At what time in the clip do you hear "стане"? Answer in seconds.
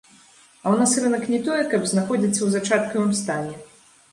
3.21-3.55